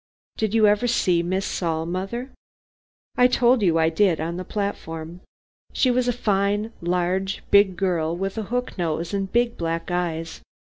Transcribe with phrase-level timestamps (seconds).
[0.35, 2.31] "Did you ever see Miss Saul, mother?"
[3.17, 5.21] "I told you I did on the platform.
[5.73, 10.41] She was a fine, large, big girl, with a hook nose and big black eyes.